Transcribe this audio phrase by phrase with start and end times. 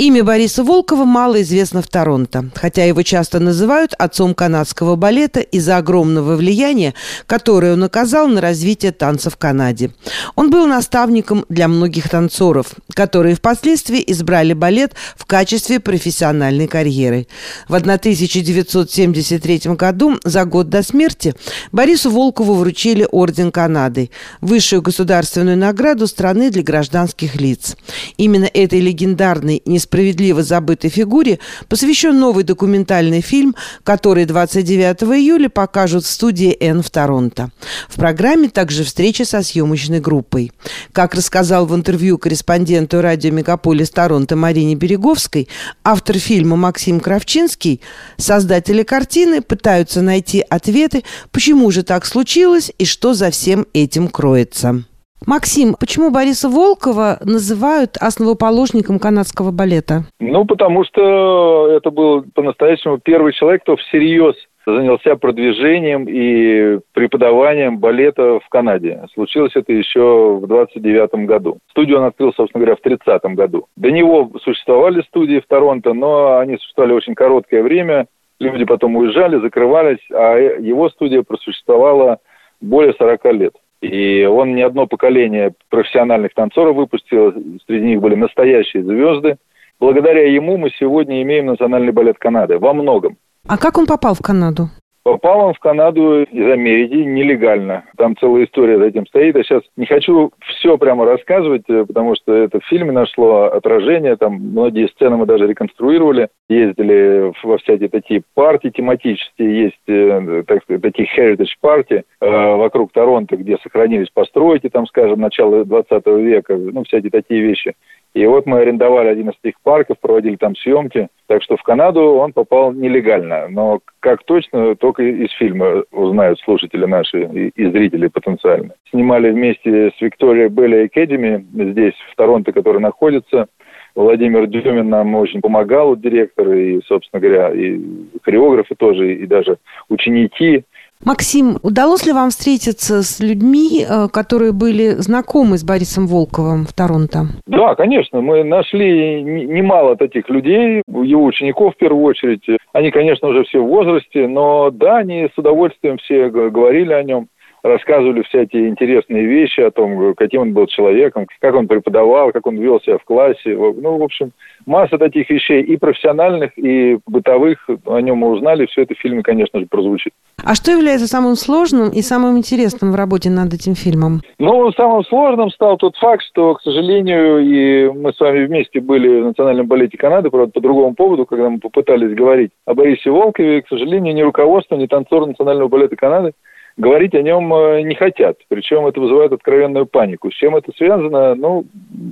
[0.00, 5.76] Имя Бориса Волкова мало известно в Торонто, хотя его часто называют отцом канадского балета из-за
[5.76, 6.94] огромного влияния,
[7.26, 9.90] которое он оказал на развитие танца в Канаде.
[10.36, 17.26] Он был наставником для многих танцоров, которые впоследствии избрали балет в качестве профессиональной карьеры.
[17.66, 21.34] В 1973 году, за год до смерти,
[21.72, 24.10] Борису Волкову вручили Орден Канады,
[24.40, 27.76] высшую государственную награду страны для гражданских лиц.
[28.16, 31.38] Именно этой легендарной, справедливо забытой фигуре
[31.68, 37.50] посвящен новый документальный фильм, который 29 июля покажут в студии «Н» в Торонто.
[37.88, 40.52] В программе также встреча со съемочной группой.
[40.92, 45.48] Как рассказал в интервью корреспонденту радио «Мегаполис Торонто» Марине Береговской,
[45.82, 47.80] автор фильма Максим Кравчинский,
[48.18, 54.84] создатели картины пытаются найти ответы, почему же так случилось и что за всем этим кроется.
[55.26, 60.04] Максим, почему Бориса Волкова называют основоположником канадского балета?
[60.20, 64.34] Ну, потому что это был по-настоящему первый человек, кто всерьез
[64.74, 69.02] занялся продвижением и преподаванием балета в Канаде.
[69.14, 71.58] Случилось это еще в 29 году.
[71.70, 73.66] Студию он открыл, собственно говоря, в 30 году.
[73.76, 78.06] До него существовали студии в Торонто, но они существовали очень короткое время.
[78.40, 82.18] Люди потом уезжали, закрывались, а его студия просуществовала
[82.60, 83.54] более 40 лет.
[83.80, 87.32] И он не одно поколение профессиональных танцоров выпустил,
[87.66, 89.36] среди них были настоящие звезды.
[89.78, 93.16] Благодаря ему мы сегодня имеем национальный балет Канады во многом.
[93.46, 94.68] А как он попал в Канаду?
[95.12, 97.84] Попал он в Канаду из Америки нелегально.
[97.96, 99.36] Там целая история за этим стоит.
[99.36, 104.16] Я сейчас не хочу все прямо рассказывать, э, потому что это в фильме нашло отражение.
[104.16, 106.28] Там многие сцены мы даже реконструировали.
[106.50, 109.62] Ездили во всякие такие партии тематические.
[109.64, 115.20] Есть, э, так сказать, такие heritage парти э, вокруг Торонто, где сохранились постройки, там, скажем,
[115.20, 116.54] начала 20 века.
[116.54, 117.74] Ну, всякие такие вещи.
[118.18, 121.06] И вот мы арендовали один из этих парков, проводили там съемки.
[121.28, 123.46] Так что в Канаду он попал нелегально.
[123.46, 128.70] Но как точно, только из фильма узнают слушатели наши и, и зрители потенциально.
[128.90, 133.46] Снимали вместе с Викторией Белли Академи здесь, в Торонто, который находится.
[133.94, 137.78] Владимир Дюмин нам очень помогал, директор, и, собственно говоря, и
[138.22, 140.64] хореографы тоже, и даже ученики.
[141.04, 146.72] Максим, удалось ли вам встретиться с людьми, э, которые были знакомы с Борисом Волковым в
[146.72, 147.26] Торонто?
[147.46, 148.20] Да, конечно.
[148.20, 152.44] Мы нашли немало таких людей, его учеников в первую очередь.
[152.72, 157.28] Они, конечно, уже все в возрасте, но да, они с удовольствием все говорили о нем
[157.62, 162.56] рассказывали всякие интересные вещи о том, каким он был человеком, как он преподавал, как он
[162.56, 163.56] вел себя в классе.
[163.56, 164.32] Ну, в общем,
[164.66, 167.68] масса таких вещей и профессиональных, и бытовых.
[167.86, 168.66] О нем мы узнали.
[168.66, 170.12] Все это в фильме, конечно же, прозвучит.
[170.44, 174.20] А что является самым сложным и самым интересным в работе над этим фильмом?
[174.38, 179.20] Ну, самым сложным стал тот факт, что, к сожалению, и мы с вами вместе были
[179.20, 183.62] в Национальном балете Канады, правда, по другому поводу, когда мы попытались говорить о Борисе Волкове,
[183.62, 186.32] к сожалению, ни руководство, ни танцор Национального балета Канады
[186.78, 188.38] говорить о нем э, не хотят.
[188.48, 190.30] Причем это вызывает откровенную панику.
[190.30, 191.34] С чем это связано?
[191.34, 191.66] Ну,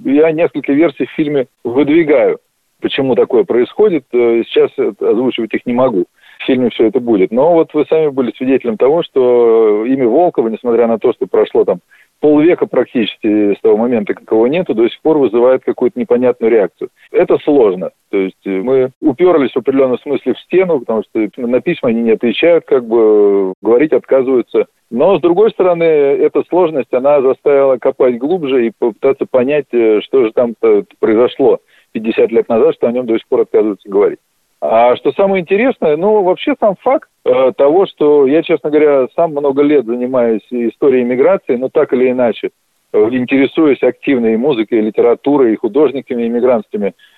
[0.04, 2.40] я несколько версий в фильме выдвигаю.
[2.82, 6.04] Почему такое происходит, э, сейчас озвучивать их не могу.
[6.40, 7.30] В фильме все это будет.
[7.30, 11.64] Но вот вы сами были свидетелем того, что имя Волкова, несмотря на то, что прошло
[11.64, 11.78] там
[12.20, 16.90] полвека практически с того момента, как его нету, до сих пор вызывает какую-то непонятную реакцию.
[17.10, 17.90] Это сложно.
[18.10, 22.02] То есть э, мы уперлись в определенном смысле в стену, потому что на письма они
[22.02, 24.66] не отвечают, как бы говорить отказываются.
[24.90, 30.24] Но, с другой стороны, эта сложность, она заставила копать глубже и попытаться понять, э, что
[30.24, 30.54] же там
[30.98, 31.60] произошло
[31.92, 34.18] 50 лет назад, что о нем до сих пор отказываются говорить.
[34.60, 39.32] А что самое интересное, ну, вообще сам факт э, того, что я, честно говоря, сам
[39.32, 42.50] много лет занимаюсь историей иммиграции, но так или иначе,
[42.92, 46.28] э, интересуясь активно и музыкой, литературой, и художниками, и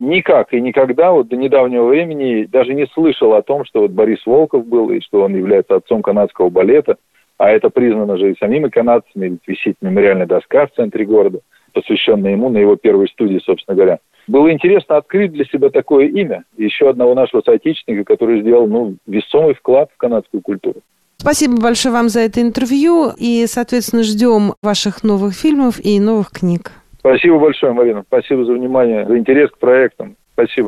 [0.00, 4.26] никак и никогда вот до недавнего времени даже не слышал о том, что вот Борис
[4.26, 6.96] Волков был, и что он является отцом канадского балета,
[7.38, 11.38] а это признано же и самими канадцами, висит мемориальная доска в центре города,
[11.72, 14.00] посвященная ему на его первой студии, собственно говоря.
[14.28, 19.54] Было интересно открыть для себя такое имя, еще одного нашего соотечественника, который сделал ну, весомый
[19.54, 20.80] вклад в канадскую культуру.
[21.16, 26.70] Спасибо большое вам за это интервью и, соответственно, ждем ваших новых фильмов и новых книг.
[26.98, 28.04] Спасибо большое, Марина.
[28.06, 30.16] Спасибо за внимание, за интерес к проектам.
[30.34, 30.66] Спасибо.